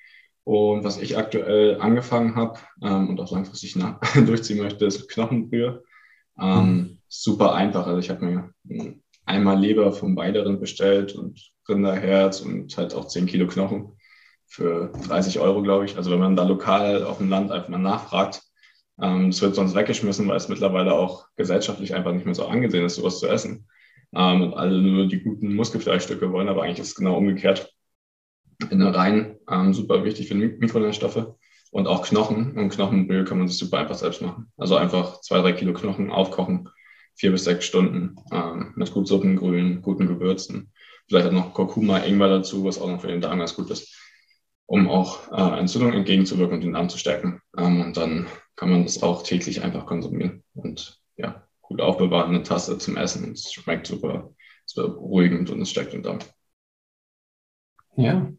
[0.45, 3.77] Und was ich aktuell angefangen habe ähm, und auch langfristig
[4.15, 5.83] durchziehen möchte, ist Knochenbrühe.
[6.41, 6.99] Ähm, mhm.
[7.09, 7.87] Super einfach.
[7.87, 8.51] Also ich habe mir
[9.25, 13.97] einmal Leber vom Weideren bestellt und Rinderherz und halt auch 10 Kilo Knochen
[14.47, 15.97] für 30 Euro, glaube ich.
[15.97, 18.43] Also wenn man da lokal auf dem Land einfach mal nachfragt,
[19.01, 22.85] ähm, es wird sonst weggeschmissen, weil es mittlerweile auch gesellschaftlich einfach nicht mehr so angesehen
[22.85, 23.67] ist, sowas zu essen.
[24.17, 27.73] Ähm, alle nur die guten Muskelfleischstücke wollen, aber eigentlich ist es genau umgekehrt.
[28.71, 31.35] Innereien, ähm, super wichtig für Mikronährstoffe
[31.71, 32.57] und auch Knochen.
[32.57, 34.51] Und Knochenbrühe kann man sich super einfach selbst machen.
[34.57, 36.69] Also einfach zwei, drei Kilo Knochen aufkochen,
[37.15, 40.73] vier bis sechs Stunden ähm, mit gut Suppengrün, guten Gewürzen.
[41.09, 43.95] Vielleicht auch noch Kurkuma, Ingwer dazu, was auch noch für den Darm ganz gut ist
[44.67, 47.41] um auch äh, Entzündungen entgegenzuwirken und den Darm zu stärken.
[47.57, 48.27] Ähm, und dann
[48.57, 53.33] kann man das auch täglich einfach konsumieren und ja, gut aufbewahren, eine Tasse zum Essen.
[53.33, 54.31] Es schmeckt super,
[54.65, 56.19] super beruhigend und es stärkt den Darm.
[57.97, 58.31] Ja,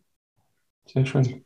[0.86, 1.44] sehr schön.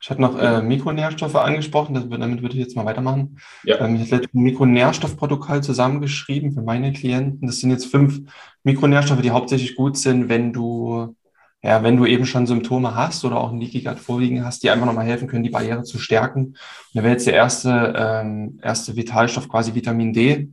[0.00, 3.38] Ich hatte noch äh, Mikronährstoffe angesprochen, das, damit würde ich jetzt mal weitermachen.
[3.64, 3.80] Ja.
[3.80, 7.46] Ähm, ich habe ein Mikronährstoffprotokoll zusammengeschrieben für meine Klienten.
[7.46, 8.20] Das sind jetzt fünf
[8.64, 11.16] Mikronährstoffe, die hauptsächlich gut sind, wenn du
[11.64, 14.68] ja, wenn du eben schon Symptome hast oder auch ein Leaky Gut vorliegen hast, die
[14.68, 16.48] einfach nochmal helfen können, die Barriere zu stärken.
[16.48, 16.56] Und
[16.92, 20.50] da wäre jetzt der erste, ähm, erste Vitalstoff quasi Vitamin D.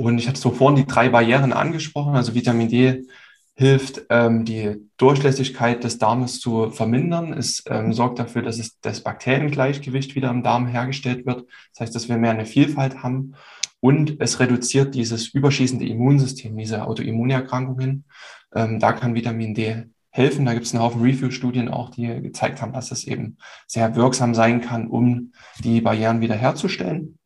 [0.00, 2.14] Und ich hatte so vorhin die drei Barrieren angesprochen.
[2.14, 3.04] Also Vitamin D
[3.56, 7.32] hilft, ähm, die Durchlässigkeit des Darmes zu vermindern.
[7.32, 11.46] Es ähm, sorgt dafür, dass es das Bakteriengleichgewicht wieder im Darm hergestellt wird.
[11.72, 13.34] Das heißt, dass wir mehr eine Vielfalt haben.
[13.80, 18.04] Und es reduziert dieses überschießende Immunsystem, diese Autoimmunerkrankungen.
[18.54, 20.46] Ähm, da kann Vitamin D helfen.
[20.46, 24.36] Da gibt es einen Haufen Review-Studien auch, die gezeigt haben, dass es eben sehr wirksam
[24.36, 25.32] sein kann, um
[25.64, 27.17] die Barrieren wiederherzustellen.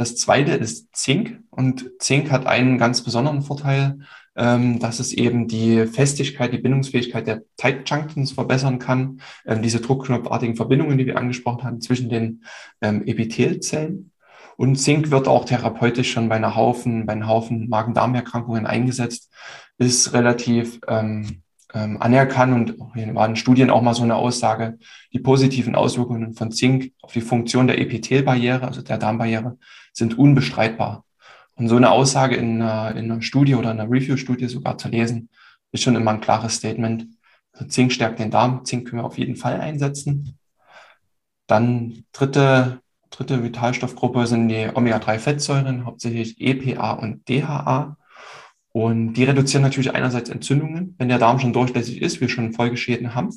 [0.00, 1.42] Das zweite ist Zink.
[1.50, 3.98] Und Zink hat einen ganz besonderen Vorteil,
[4.34, 9.78] ähm, dass es eben die Festigkeit, die Bindungsfähigkeit der Tight Junctions verbessern kann, ähm, diese
[9.80, 12.44] druckknopfartigen Verbindungen, die wir angesprochen haben, zwischen den
[12.80, 14.12] ähm, Epithelzellen.
[14.56, 19.30] Und Zink wird auch therapeutisch schon bei einer Haufen, bei einem Haufen Magen-Darm-Erkrankungen eingesetzt,
[19.76, 21.42] ist relativ ähm,
[21.74, 24.78] ähm, anerkannt und hier waren Studien auch mal so eine Aussage,
[25.12, 29.58] die positiven Auswirkungen von Zink auf die Funktion der Epithelbarriere, also der Darmbarriere,
[29.92, 31.04] sind unbestreitbar.
[31.54, 35.28] Und so eine Aussage in einer, in einer Studie oder einer Review-Studie sogar zu lesen,
[35.72, 37.06] ist schon immer ein klares Statement.
[37.52, 40.38] Also Zink stärkt den Darm, Zink können wir auf jeden Fall einsetzen.
[41.46, 47.96] Dann dritte, dritte Vitalstoffgruppe sind die Omega-3-Fettsäuren, hauptsächlich EPA und DHA.
[48.72, 53.14] Und die reduzieren natürlich einerseits Entzündungen, wenn der Darm schon durchlässig ist, wir schon Folgeschäden
[53.14, 53.30] haben.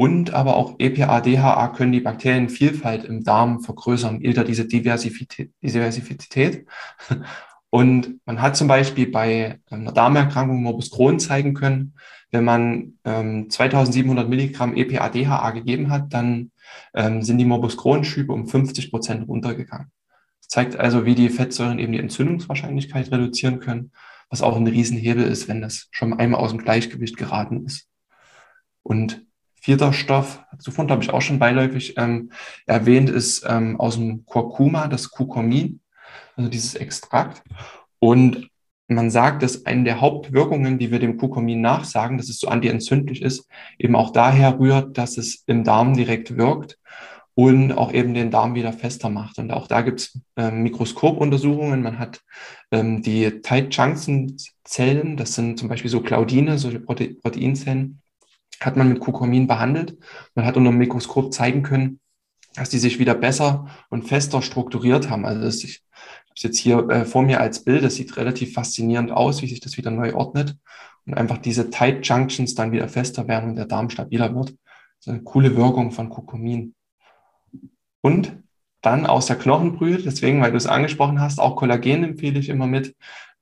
[0.00, 4.64] Und aber auch EPA, DHA können die Bakterienvielfalt im Darm vergrößern, ilter diese.
[4.64, 6.66] Diversität.
[7.68, 11.92] Und man hat zum Beispiel bei einer Darmerkrankung Morbus Crohn zeigen können,
[12.30, 16.50] wenn man ähm, 2700 Milligramm EPA, DHA gegeben hat, dann
[16.94, 19.92] ähm, sind die Morbus Crohn-Schübe um 50 Prozent runtergegangen.
[20.40, 23.92] Das zeigt also, wie die Fettsäuren eben die Entzündungswahrscheinlichkeit reduzieren können
[24.30, 27.88] was auch ein Riesenhebel ist, wenn das schon einmal aus dem Gleichgewicht geraten ist.
[28.84, 29.26] Und
[29.60, 32.32] vierter Stoff, zuvor habe ich auch schon beiläufig ähm,
[32.66, 35.80] erwähnt, ist ähm, aus dem Kurkuma, das Kukomin,
[36.36, 37.42] also dieses Extrakt.
[37.98, 38.48] Und
[38.88, 43.22] man sagt, dass eine der Hauptwirkungen, die wir dem Kukomin nachsagen, dass es so antientzündlich
[43.22, 43.46] ist,
[43.78, 46.76] eben auch daher rührt, dass es im Darm direkt wirkt
[47.34, 49.38] und auch eben den Darm wieder fester macht.
[49.38, 51.82] Und auch da gibt es ähm, Mikroskopuntersuchungen.
[51.82, 52.20] Man hat
[52.72, 57.99] ähm, die Tight Junction Zellen, das sind zum Beispiel so Claudine, solche Prote Proteinzellen,
[58.60, 59.98] hat man mit Kukumin behandelt.
[60.34, 62.00] Man hat unter dem Mikroskop zeigen können,
[62.54, 65.24] dass die sich wieder besser und fester strukturiert haben.
[65.24, 68.52] Also das, ich habe es jetzt hier äh, vor mir als Bild, das sieht relativ
[68.52, 70.56] faszinierend aus, wie sich das wieder neu ordnet
[71.06, 74.50] und einfach diese Tight Junctions dann wieder fester werden und der Darm stabiler wird.
[74.50, 76.74] Das ist eine coole Wirkung von Kurkumin.
[78.02, 78.36] Und
[78.82, 82.66] dann aus der Knochenbrühe, deswegen, weil du es angesprochen hast, auch Kollagen empfehle ich immer
[82.66, 82.94] mit.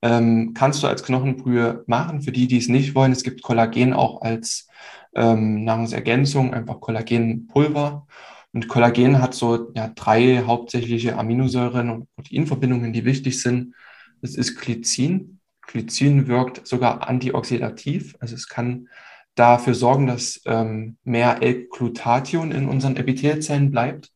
[0.03, 2.23] Ähm, kannst du als Knochenbrühe machen.
[2.23, 4.69] Für die, die es nicht wollen, es gibt Kollagen auch als
[5.15, 8.07] ähm, Nahrungsergänzung, einfach Kollagenpulver.
[8.53, 13.75] Und Kollagen hat so ja, drei hauptsächliche Aminosäuren und Proteinverbindungen, die wichtig sind.
[14.23, 15.41] Das ist Glycin.
[15.67, 18.89] Glycin wirkt sogar antioxidativ, also es kann
[19.35, 24.11] dafür sorgen, dass ähm, mehr L-Glutathion in unseren Epithelzellen bleibt.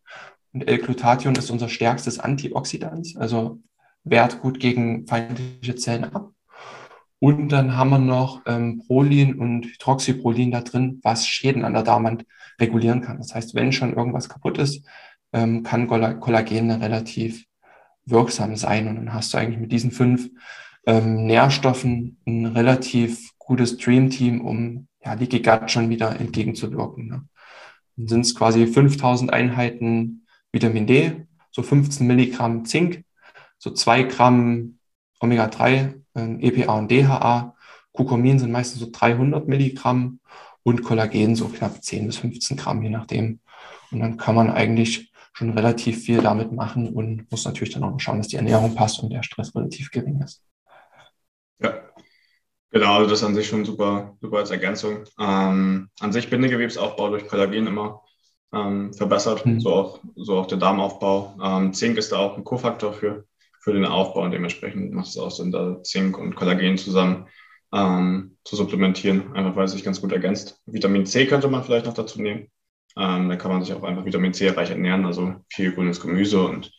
[0.53, 3.61] Und L-Glutathion ist unser stärkstes Antioxidant, also
[4.05, 6.33] wehrt gut gegen feindliche Zellen ab.
[7.19, 11.85] Und dann haben wir noch ähm, Prolin und Hydroxyprolin da drin, was Schäden an der
[11.85, 12.27] Darmwand
[12.61, 13.19] regulieren kann.
[13.19, 14.85] Das heißt, wenn schon irgendwas kaputt ist,
[15.33, 17.45] ähm, kann Kollagen relativ
[18.05, 18.89] wirksam sein.
[18.89, 20.31] Und dann hast du eigentlich mit diesen fünf
[20.87, 27.07] ähm, Nährstoffen ein relativ gutes Dream-Team, um ja, Leaky Gut schon wieder entgegenzuwirken.
[27.07, 27.25] Ne?
[27.97, 33.05] Dann sind es quasi 5000 Einheiten Vitamin D, so 15 Milligramm Zink,
[33.63, 34.79] so zwei Gramm
[35.21, 37.55] Omega-3, äh, EPA und DHA.
[37.93, 40.19] Kukumin sind meistens so 300 Milligramm
[40.65, 43.39] und Kollagen so knapp 10 bis 15 Gramm, je nachdem.
[43.93, 48.01] Und dann kann man eigentlich schon relativ viel damit machen und muss natürlich dann auch
[48.01, 50.43] schauen, dass die Ernährung passt und der Stress relativ gering ist.
[51.61, 51.75] Ja,
[52.73, 55.05] genau, also das ist an sich schon super, super als Ergänzung.
[55.21, 58.03] Ähm, an sich Bindegewebsaufbau durch Kollagen immer
[58.53, 59.61] ähm, verbessert, mhm.
[59.61, 61.37] so, auch, so auch der Darmaufbau.
[61.41, 63.25] Ähm, Zink ist da auch ein Kofaktor für,
[63.63, 67.29] für den Aufbau und dementsprechend macht es auch Sinn, da Zink und Kollagen zusammen
[67.73, 70.61] ähm, zu supplementieren, einfach weil es sich ganz gut ergänzt.
[70.67, 72.49] Vitamin C könnte man vielleicht noch dazu nehmen.
[72.99, 76.43] Ähm, da kann man sich auch einfach Vitamin C reich ernähren, also viel grünes Gemüse
[76.43, 76.73] und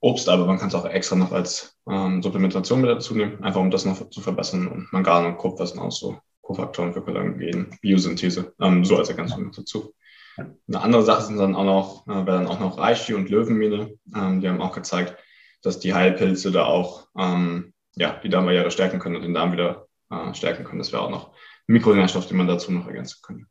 [0.00, 3.60] Obst, aber man kann es auch extra noch als ähm, Supplementation mit dazu nehmen, einfach
[3.60, 4.68] um das noch zu verbessern.
[4.68, 9.50] Und Mangan und Kupfer sind auch so Kofaktoren für Kollagen, Biosynthese, ähm, so als Ergänzung
[9.50, 9.92] dazu.
[10.36, 13.94] Eine andere Sache sind dann auch noch, äh, wäre dann auch noch Reishi und Löwenmine.
[14.14, 15.16] Ähm, die haben auch gezeigt,
[15.62, 19.88] dass die Heilpilze da auch ähm, ja, die Darmbarriere stärken können und den Darm wieder
[20.10, 20.78] äh, stärken können.
[20.78, 23.46] Das wäre auch noch ein Mikronährstoff, den man dazu noch ergänzen könnte.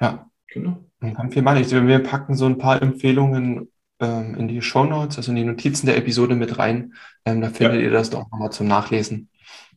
[0.00, 0.84] Ja, genau.
[1.00, 1.60] Man kann viel machen.
[1.60, 5.44] Ich, wir packen so ein paar Empfehlungen ähm, in die Show Notes, also in die
[5.44, 6.94] Notizen der Episode mit rein.
[7.24, 7.82] Ähm, da findet ja.
[7.82, 9.28] ihr das doch nochmal zum Nachlesen.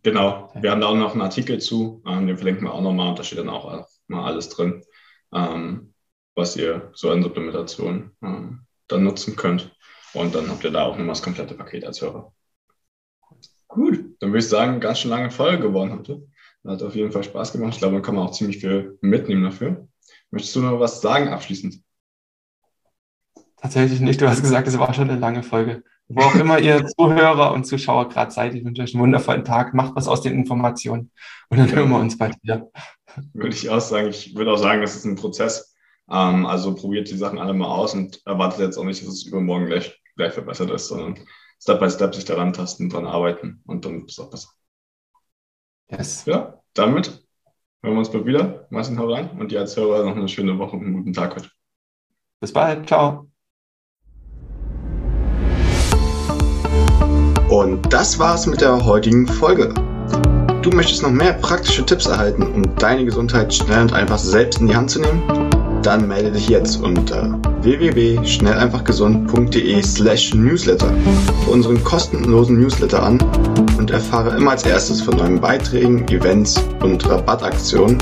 [0.04, 0.52] Genau.
[0.56, 3.20] Wir haben da auch noch einen Artikel zu, ähm, den verlinken wir auch nochmal und
[3.20, 4.84] da steht dann auch mal alles drin
[5.34, 5.94] ähm,
[6.36, 9.76] was ihr so an Supplementation ähm, dann nutzen könnt.
[10.14, 12.34] Und dann habt ihr da auch nochmal das komplette Paket als Hörer.
[13.68, 16.28] Gut, dann würde ich sagen, ganz schön lange Folge geworden heute.
[16.66, 17.74] Hat auf jeden Fall Spaß gemacht.
[17.74, 19.88] Ich glaube, da kann man auch ziemlich viel mitnehmen dafür.
[20.30, 21.82] Möchtest du noch was sagen abschließend?
[23.58, 24.22] Tatsächlich nicht.
[24.22, 25.84] Du hast gesagt, es war schon eine lange Folge.
[26.08, 29.74] Wo auch immer ihr Zuhörer und Zuschauer gerade seid, ich wünsche euch einen wundervollen Tag.
[29.74, 31.12] Macht was aus den Informationen
[31.50, 32.70] und dann hören wir uns bald wieder.
[33.34, 34.10] Würde ich auch sagen.
[34.10, 35.74] Ich würde auch sagen, das ist ein Prozess.
[36.10, 39.26] Ähm, also probiert die Sachen alle mal aus und erwartet jetzt auch nicht, dass es
[39.26, 41.20] übermorgen gleich, gleich verbessert ist, sondern
[41.60, 44.50] Step by Step sich daran tasten, dran arbeiten und dann ist es auch besser.
[45.90, 46.26] Yes.
[46.26, 47.08] Ja, damit
[47.84, 48.68] hören wir uns bald wieder.
[48.70, 51.36] Martin, hau rein und dir als Hörer noch eine schöne Woche und einen guten Tag
[51.36, 51.50] heute.
[52.40, 52.88] Bis bald.
[52.88, 53.28] Ciao.
[57.50, 59.74] Und das war's mit der heutigen Folge.
[60.62, 64.68] Du möchtest noch mehr praktische Tipps erhalten, um deine Gesundheit schnell und einfach selbst in
[64.68, 65.51] die Hand zu nehmen?
[65.84, 70.94] Dann melde dich jetzt unter www.schnelleinfachgesund.de slash newsletter
[71.44, 73.18] für unseren kostenlosen Newsletter an
[73.80, 77.98] und erfahre immer als erstes von neuen Beiträgen, Events und Rabattaktionen.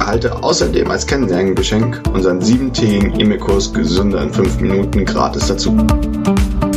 [0.00, 5.76] Erhalte außerdem als Kennenlerngeschenk unseren siebentägigen E-Mail-Kurs Gesünder in 5 Minuten gratis dazu.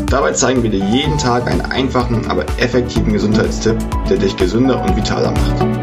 [0.08, 3.78] Dabei zeigen wir dir jeden Tag einen einfachen, aber effektiven Gesundheitstipp,
[4.10, 5.81] der dich gesünder und vitaler macht.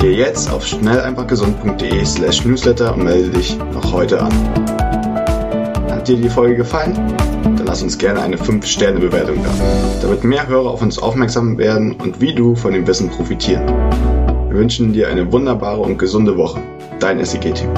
[0.00, 4.32] Geh jetzt auf schnelleinfachgesund.de slash newsletter und melde dich noch heute an.
[5.90, 6.94] Hat dir die Folge gefallen?
[7.42, 9.50] Dann lass uns gerne eine 5-Sterne-Bewertung da,
[10.00, 13.66] damit mehr Hörer auf uns aufmerksam werden und wie du von dem Wissen profitieren.
[14.48, 16.62] Wir wünschen dir eine wunderbare und gesunde Woche.
[16.98, 17.68] Dein SEG-Team.